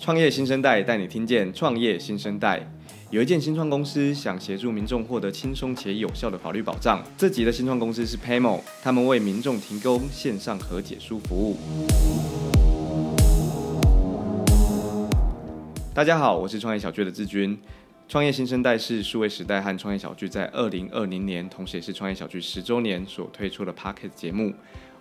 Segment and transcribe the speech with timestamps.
[0.00, 2.66] 创业新生代带你听见创业新生代。
[3.10, 7.04] 有一间新创公司想协助民众获得轻松且有效的法律保障。
[7.18, 11.58] 这集的新创公司是 Paymo，他们为民众提供线上和解书服务。
[15.92, 17.58] 大家好，我是创业小聚的志军。
[18.10, 24.52] 创业新生代是数位时代和创业小聚在二零二零年，同时也是创业小聚十周年所推出的 Pocket 节目。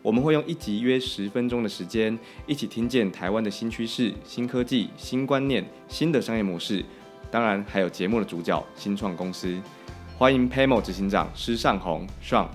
[0.03, 2.15] 我们会用一集约十分钟的时间，
[2.45, 6.85] 一起听见台湾的新趋势、新科技、新观念、新的商业模式。
[7.31, 9.59] 当然，还有节目的主角新创公司。
[10.15, 12.45] 欢迎 Paymo 执行长施尚鸿 Sean。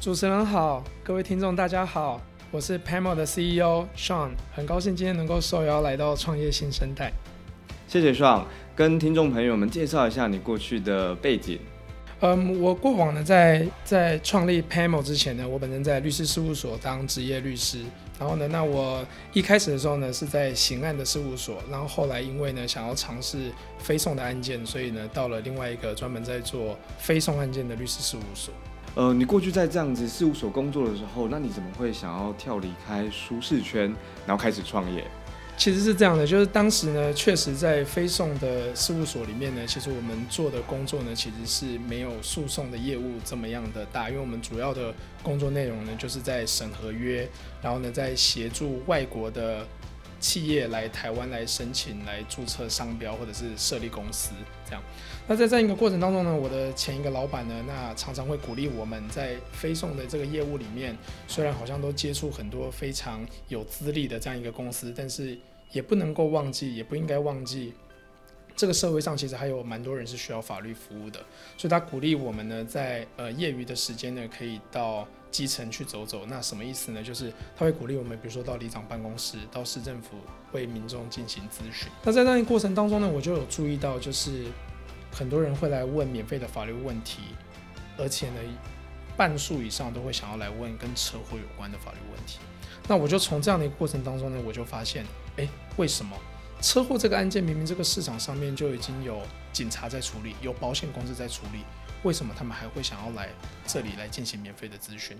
[0.00, 2.20] 主持人好，各位听众大家好，
[2.50, 7.12] 我是 Paymo 的 CEO Sean，很高兴今天能够受邀来到创业新生代。
[7.90, 8.44] 谢谢 Sean，
[8.76, 11.58] 跟听众朋友们介绍一下你过去的背景。
[12.20, 17.80] 嗯，我过往呢，在在创立 Paymo 之前呢，我本身在律师事务所当职业律师。
[18.16, 21.56] 然后呢，那我一开始的时候呢，是在刑案的事务所。
[21.68, 28.54] 然后后来因为呢，想要尝试非讼的案件，所以呢，到了另外一个专门在做非讼案件的律师事务所。
[28.94, 33.92] 呃，你过去在这样子事务所工作的时候，那你怎么会想要跳离开舒适圈，
[34.24, 35.04] 然后开始创业？
[35.60, 47.28] 其实是这样的，就是当时呢，确实在非讼的事务所里面呢，其实我们做的工作呢，其实是没有诉讼的业务这么样的大，因为我们主要的工作内容呢，就是在审合约，
[47.60, 49.66] 然后呢，在协助外国的
[50.18, 54.30] 企业来台湾来申请来注册商标或者是设立公司
[54.64, 54.82] 这样。
[55.28, 60.96] 那在这样一个过程当中呢，我的前一个老板呢，那常常会鼓励我们在飞送的这个业务里面，
[61.28, 65.38] 虽然好像都接触很多非常有资历的这样一个公司，但是
[65.72, 67.74] 也不能够忘记，也不应该忘记，
[68.56, 71.20] 这个社会上其实还有蛮多人是需要法律服务的。
[71.56, 76.26] 所以他鼓励我们呢，在呃业余的时间呢，可以到基层去走走。
[76.26, 77.02] 那什么意思呢？
[77.02, 80.16] 就是他会鼓励我们，比如说到里长办公室，到市政府
[80.52, 81.88] 为民众进行咨询。
[82.02, 84.46] 那在那个过程当中呢，我就有注意到，就是
[85.12, 87.20] 很多人会来问免费的法律问题，
[87.96, 88.40] 而且呢，
[89.16, 92.40] 半数以上都会想要来问跟车祸有关的法律问题。
[92.88, 95.04] 那我就从这样的一个过程当中呢，我就发现，
[95.36, 96.16] 诶，为什么
[96.60, 101.60] 车祸这个案件明明这个市场上面就已经有警察在处理，有保险公司在处理，
[102.02, 103.28] 为什么他们还会想要来
[103.66, 105.16] 这里来进行免费的咨询？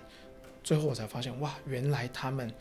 [0.63, 2.53] 最后我才发现，哇，原来他们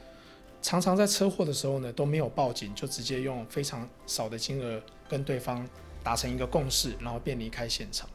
[0.61, 5.67] 常常在车祸的时候呢都没有报警，就直接用非常少的金额跟对方
[6.03, 8.07] 达成一个共识，然后便离开现场。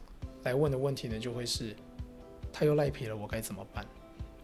[0.43, 1.75] 来问的问题呢就会是，
[2.53, 3.85] 他又赖皮了，我该怎么办？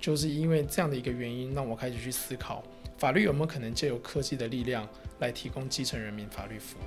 [0.01, 2.63] 就是因为这样的一个原因，让我开始去思考，
[2.97, 4.85] 法律有没有可能借由科技的力量
[5.19, 6.81] 来提供基层人民法律服务？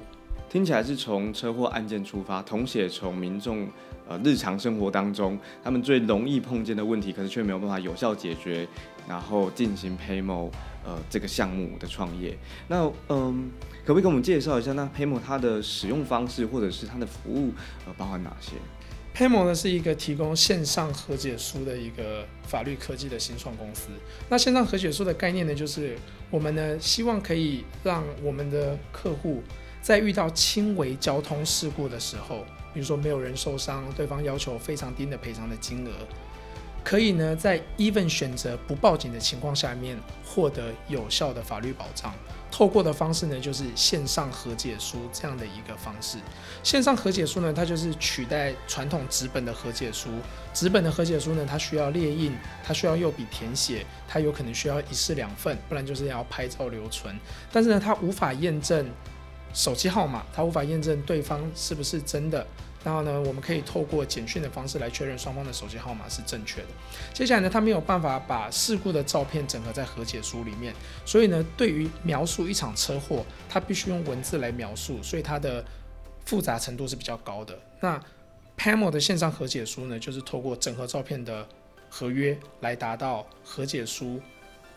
[0.51, 3.69] 听起来是从车祸案件出发，同时也从民众
[4.09, 8.67] 呃日常生活当中他们最容易碰见的问题，可是却没有办法有效解决，
[9.09, 10.51] 然后进行 Paymo
[10.85, 12.37] 呃这个项目的创业。
[12.69, 13.51] 那嗯、
[13.85, 17.53] 可不可以给我们介绍一下，那 Paymo 它的使用方式或者是它的服务
[17.87, 18.53] 呃包含哪些
[19.17, 23.89] 黑魔呢是一个提供线上和解书的一个法律科技的新创公司。
[24.29, 25.97] 那线上和解书的概念呢，就是
[26.31, 29.41] 我们呢希望可以让我们的客户
[29.81, 35.91] 在遇到轻微交通事故的时候，比如说没有人受伤，对方要求非常低的赔偿的金额，
[36.85, 42.15] 可以呢在 even 选择不报警的情况下面获得有效的法律保障。
[42.51, 46.19] 透过的方式呢，就是线上和解书这样的一个方式。
[46.63, 50.09] 线上和解书呢，它就是取代传统纸本的和解书。
[50.53, 57.19] 纸本的和解书呢，它需要列印，它需要用笔填写，它有可能需要一式两份，不然就是要拍照留存。
[57.51, 58.89] 但是呢，它无法验证
[59.53, 62.47] 手机号码，它无法验证对方是不是真的。
[62.85, 66.69] 然后呢，我们可以透过简讯的方式来确认双方的手机号码是正确的。
[67.15, 70.75] 接下来呢，他没有办法把事故的照片整合在和解书里面，
[71.07, 75.65] 所以呢，对于描述一场车祸，他必须用文字来描述，所以它的
[76.27, 77.59] 复杂程度是比较高的。
[77.81, 77.99] 那
[78.59, 81.49] Paymo 的线上和解书呢，就是透过整合照片的
[81.89, 84.21] 合约来达到和解书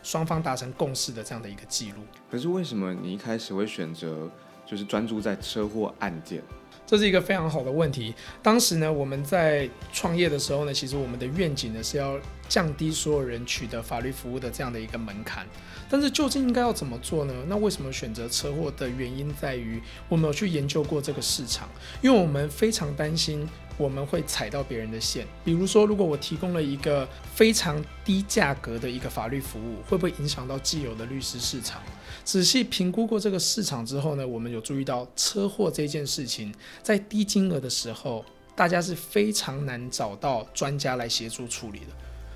[0.02, 2.02] 双方达成共识的这样的一个记录。
[2.30, 4.30] 可是为什么你一开始会选择
[4.66, 6.42] 就是专注在车祸案件？
[6.88, 8.14] 这是一个非常好的问题。
[8.42, 12.18] 当时呢，我们在创业的时候呢，其实我们的愿景呢是要
[12.48, 15.46] 降低所有人取得法律服务的这样的一个门槛。
[15.90, 17.34] 但是究竟应该要怎么做呢？
[17.46, 21.68] 那为什么选择车祸的原因在于，我们有去研究过这个市场，
[22.00, 23.46] 因为我们非常担心。
[23.78, 31.80] 我们会踩到别人的线，比如说，如果我提供了一个非常低价格的一个法律服务，会不会影响到既有的律师市场？
[32.24, 36.52] 仔细评估过这个市场之后呢，我们有注意到车祸这件事情，
[36.82, 38.24] 在低金额的时候，
[38.56, 41.86] 大家是非常难找到专家来协助处理的。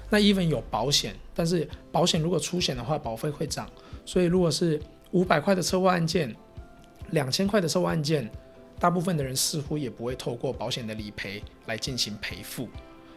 [0.09, 3.69] 那 even 有保险，但是保险如果出险的话，保费会涨，
[4.06, 4.81] 所以如果是
[5.11, 6.33] 五百块的车祸案件，
[7.11, 8.31] 两千块的车祸案件，
[8.82, 12.69] 大部分的人似乎也不会透过保险的理赔来进行赔付。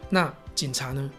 [0.08, 1.10] 那警察呢？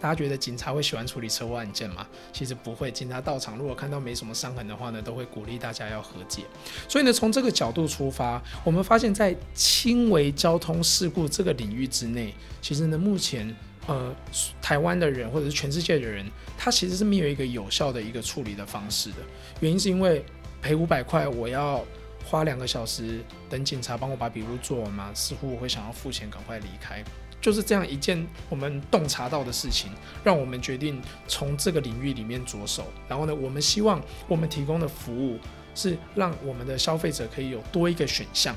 [0.00, 2.04] 大家觉得警察会喜欢处理车祸案件吗？
[2.32, 2.90] 其实不会。
[2.90, 6.42] 警察到场，如果看到没什么伤痕的话呢，都会鼓励大家要和解。
[6.88, 13.54] 所以呢，从这个角度出发，我们发现，在轻微交通事故这个领域之内，其实呢，目前
[13.86, 14.12] 呃，
[14.60, 16.26] 台湾的人或者是全世界的人，
[16.58, 19.18] 他其实是没有一个有效的一个处理的方式的。
[19.60, 20.24] 原因是因为
[20.60, 21.80] 赔五百块，我要
[22.24, 25.10] 花两个小时等警察帮我把笔录做完吗？
[25.14, 27.02] 似乎我会想要付钱，赶快离开。
[27.40, 29.90] 就是这样一件我们洞察到的事情，
[30.22, 32.84] 让我们决定从这个领域里面着手。
[33.08, 35.38] 然后呢，我们希望我们提供的服务
[35.74, 38.54] 是让我们的消费者可以有多一个选项，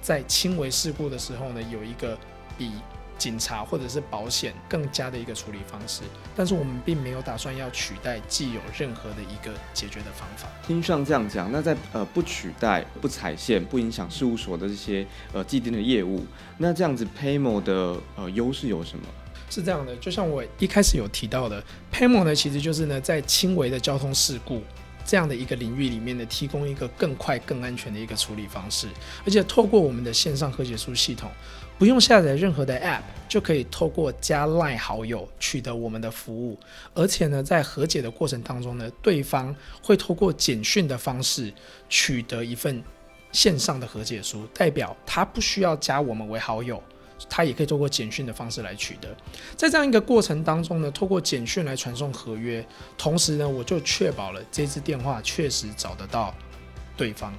[0.00, 2.16] 在轻微事故的时候呢，有一个
[2.56, 2.70] 比。
[3.20, 6.00] 警察或者是保险更加的一个处理方式，
[6.34, 10.48] 但是我们并没有打算要取代既有任何的一个解决的方法。
[10.66, 16.24] 听上这样讲，那在呃不取代、不踩线、不影响事务所的这些呃既定的业务，
[16.56, 19.04] 那这样子 Paymo 的呃优势有什么？
[19.50, 21.62] 是这样的，就像我一开始有提到的
[21.92, 24.62] ，Paymo 呢其实就是呢在轻微的交通事故
[25.10, 28.86] 这样的一个领域里面呢，提供一个更快、更安全的一个处理方式，
[29.24, 31.28] 而且透过我们的线上和解书系统。
[31.76, 36.56] 不用下载任何的 App，就可以透过加 Line 好友取得我们的服务。
[36.94, 39.52] 而且呢，在和解的过程当中呢，对方
[39.82, 41.52] 会透过简讯的方式
[41.88, 42.80] 取得一份
[43.32, 46.80] 线上的和解书，代表他不需要加我们为好友，
[47.28, 49.08] 他也可以透过简讯的方式来取得。
[49.56, 52.64] 在这样一个过程当中呢，透过简讯来传送合约，
[52.96, 56.34] 同时呢，我就确保了这支电话确实找得到
[56.96, 57.32] 对方。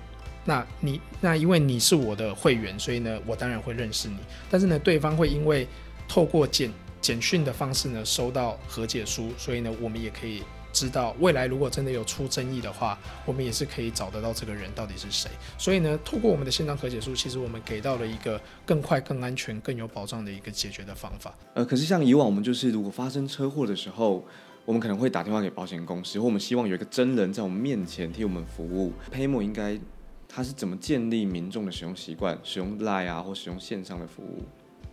[0.43, 4.17] 那你那因为你是我的会员，所以呢，我当然会认识你。
[4.49, 5.67] 但是呢，对方会因为
[6.07, 10.43] 透过简简讯的方式呢，收到和解书，所以呢，我们也可以
[10.81, 15.29] 知道未来如果真的有出争议的话，我们也是可以找得到这个人到底是谁。
[15.57, 21.35] 所以呢，透过我们的线上和解书，其实我们给到了一个更快、更安全、更有保障的一个解决的方法。
[21.53, 24.25] 呃，可是像以往我们就是如果发生车祸的时候，
[24.65, 28.91] 我们可能会打电话给保险公司，或我们希望有一个真人在我们面前替我们服务。
[29.13, 29.79] Paymo 应该。
[30.33, 34.45] 它是怎么建立民众的使用习惯，使用 Line 啊，或使用线上的服务？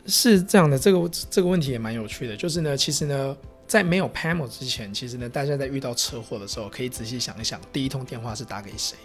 [0.04, 2.36] 是这样的，这个这个问题也蛮有趣的。
[2.36, 3.36] 就是呢，其实呢，
[3.68, 8.96] 在没有 PAMO 之前，其实呢，大家在遇到车祸的时候，可以仔细想一想，第一通电话是打给谁？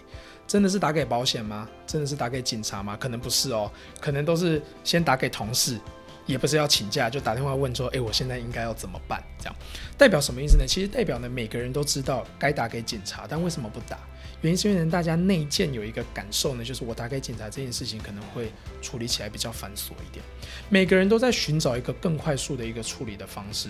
[0.46, 1.68] 真的是打给保险吗？
[1.86, 2.96] 真的是打给警察吗？
[2.98, 3.70] 可能不是哦，
[4.00, 5.78] 可能都是先打给同事，
[6.24, 9.22] 也不是要请假，就打电话问说，诶，我现在应该要怎么办？
[9.38, 9.54] 这样
[9.98, 10.64] 代表什么意思呢？
[10.66, 13.98] 其实代表呢，每个人都知道该打给警察，但为什么不打？
[14.40, 18.50] 原因是因为大家内建有一个感受呢，就是我打给警察这件事情可能会
[18.80, 20.24] 处理起来比较繁琐一点。
[20.70, 23.68] 每个人都在寻找一个更快速的一个处理的方式。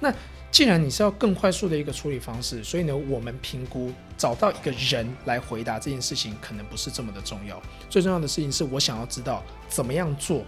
[0.00, 0.12] 那
[0.50, 7.60] 既然你是要更快速的一个处理方式，所以呢，我们评估找到一个人来回答这件事情可能不是这么的重要。
[7.90, 10.42] 最重要的事情是我想要知道怎么样做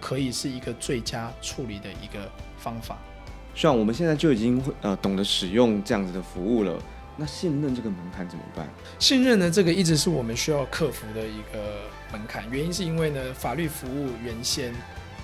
[0.00, 2.96] 可以是一个最佳处理的一个方法。
[3.52, 6.80] 像我们现在就已经会呃懂得使用这样子的服务了。
[7.16, 8.68] 那信任这个门槛怎么办？
[9.00, 11.80] 信任呢，这个一直是我们需要克服的一个
[12.12, 12.48] 门槛。
[12.50, 14.72] 原因是因为呢，法律服务原先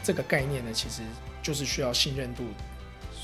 [0.03, 1.03] 这个概念呢，其实
[1.41, 2.43] 就是需要信任度。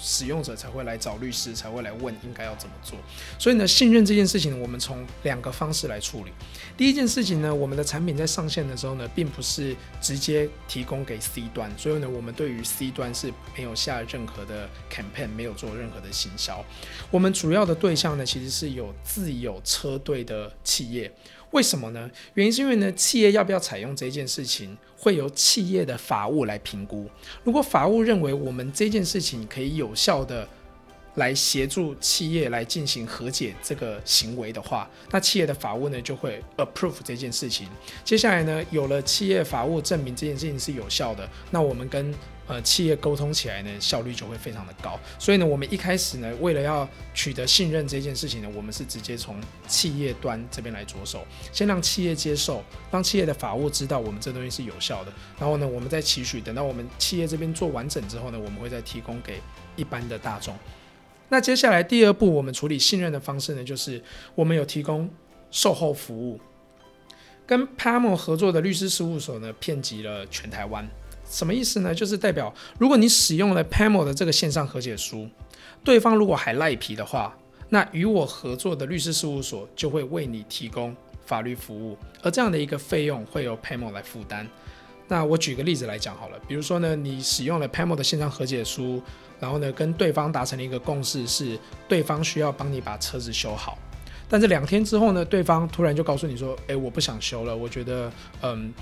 [0.03, 2.99] 使用者才会来找律师，才会来问应该要怎么做。
[3.39, 6.33] 所以呢，信任这件事情，我们从两个方式来处理。
[6.77, 16.65] 第一件事情呢，我们的产品在上线的时候呢，并不是直接提供给 C 端，所以呢，我们对于 C 端是没有下任何的 campaign，没有做任何的行销。
[17.11, 21.13] 我们主要的对象呢，其实是有自有车队的企业。
[21.53, 22.11] 为什么呢？
[22.35, 27.09] 原因是因为呢，企业要不要采用这件事情，会由企业的法务来评估。
[27.44, 30.49] 如果法务认为我们这件事情可以有效的
[31.17, 37.69] 来协助企业来进行和解这个行为的话，那企业的法务呢就会 approve 这件事情。
[38.03, 42.15] 接下来呢，有了企业法务证明这件事情是有效的，那我们跟
[42.49, 44.99] 呃，企业沟通起来呢，效率就会非常的高。
[45.19, 55.13] 所以呢，我们一开始呢，为了要取得信任这件事情呢，我们是直接从企业端这边来着手，先让企业接受，让企业的法务知道我们这东西是有效的。
[55.39, 59.41] 然后呢，我们再期许，等到我们企业这边做完整之后呢，我们会再提供给
[59.77, 60.55] 一般的大众。
[61.29, 64.03] 那接下来第二步，我们处理信任的方式呢，就是
[64.34, 65.08] 我们有提供
[65.51, 66.41] 售后服务，
[67.46, 70.87] 跟 PAMO 合作的律师事务所呢，遍及了全台湾。
[71.32, 71.94] 什么意思呢？
[71.94, 75.27] 就是代表，如果你使用了 Paymo 的这个线上和解书，
[75.82, 77.34] 对方如果还赖皮的话，
[77.70, 84.46] 那与我合作的律师事务所就会为你提供法律服务，而这样的一个费用会由 Paymo 来负担。
[85.08, 89.03] 那我举个例子来讲好了，比如说呢，你使用了 Paymo 的线上和解书，
[89.41, 91.58] 然后呢，跟对方达成了一个共识，是
[91.89, 93.79] 对方需要帮你把车子修好。
[94.29, 98.10] 但是两天之后呢，对方突然就告诉你说：“哎，我不想修了，我觉得
[98.41, 98.72] 嗯，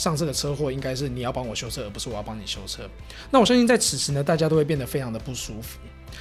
[0.00, 2.88] 上次的车祸应该是你要帮我修车，而不是我要帮你修车。”
[3.30, 5.78] 那我相信在此时呢，大家都会变得非常的不舒服。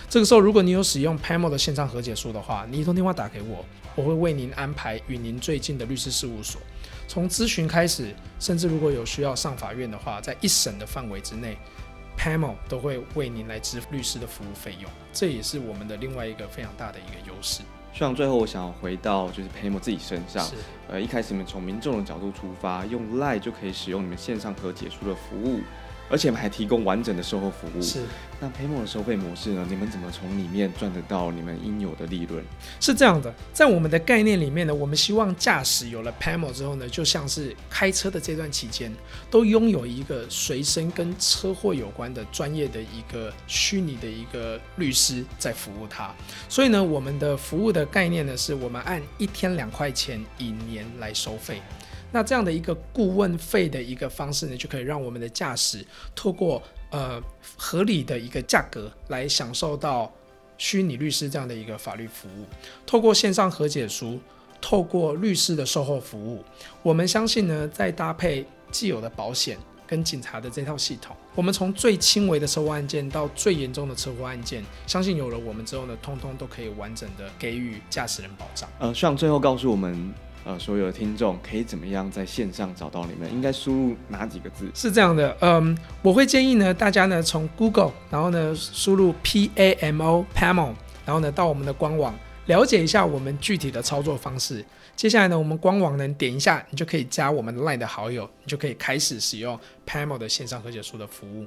[0.10, 3.64] 这个时候，如果你有使用 PAMO 的线上和解书的话，你一通电话打给我，
[3.96, 6.60] 我会为您安排与您最近的律师事务所，
[7.08, 11.58] 从咨询开始，甚至如果有需要上法院的话，在一审的范围之内
[12.18, 17.62] ，PAMO 都会为您来支付律师的服务费用，这也是我们的另外一个非常大的一个优势。
[17.94, 20.48] 像最后，我想要回到就是 PAMO 自己身上，
[20.88, 25.60] 呃，一开始你们从民众的角度出发，用 LINE 就可以使用你们线上和解书的服务。
[26.10, 27.82] 而且我们还提供完整的售后服务。
[27.82, 28.02] 是，
[28.40, 29.66] 那 Paymo 的收费模式呢？
[29.70, 32.44] 你们怎么从里面赚得到你们应有的利润？
[32.80, 38.92] 是这样的，在我们的概念里面呢，我们希望驾驶有了 PAMO 之后呢，就像是开车的这段期间，
[39.30, 46.14] 都拥有一个随身跟车祸有关的专业的一个虚拟的一个律师在服务他。
[46.48, 51.62] 所以呢，我们的服务的概念呢，是我们按一天两块钱以年来收费。
[52.12, 55.86] 那这样的一个顾问费的一个方式呢，就可以让我们的驾驶
[56.16, 57.22] 透过呃
[57.56, 60.12] 合理的一个价格来享受到
[60.58, 62.46] 虚拟律师这样的一个法律服务。
[62.86, 64.20] 透过线上和解书，
[64.60, 66.44] 透过律师的售后服务，
[66.82, 78.68] 我们相信呢，再搭配既有的保险跟警察的这套系统，我们从最轻微的车祸案件到最严重的车祸案件，相信有了我们之后呢，通通都可以完整的给予驾驶人保障。
[78.80, 80.12] 呃，希望最后告诉我们。
[80.50, 83.32] 呃，所有的听众可以怎么样在线上找到你们？
[83.32, 84.68] 应该输入哪几个字？
[84.74, 90.74] 是这样的，嗯，我会建议呢，大家呢从 Google，然后呢输入 P A M O PAMO，
[91.06, 94.66] 然后呢到我们的官网了解一下我们具体的操作方式。
[94.96, 101.46] 接下来呢，我们官网呢点一下，你就可以加我们 LINE 的好友，你就可以开始使用 PAMO 的线上和解书的服务。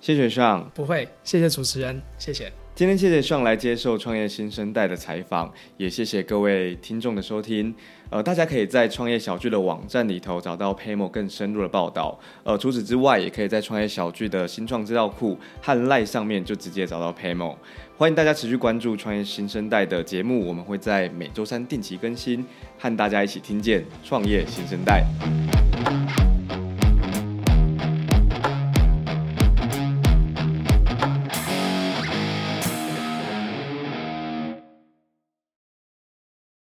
[0.00, 2.52] 谢谢上，不会，谢谢主持人，谢谢。
[2.74, 7.72] 今天谢谢上来接受创业新生代的采访，也谢谢各位听众的收听。
[8.08, 12.18] 呃，大家可以在创业小聚的网站里头找到 Paymo 更深入的报道。
[12.42, 17.56] 呃，除此之外，也可以在创业小聚的新创资料库和 LINE 上面就直接找到 Paymo。
[17.98, 22.44] 欢迎大家持续关注创业新生代的节目，我们会在每周三定期更新，
[22.78, 25.04] 和大家一起听见创业新生代。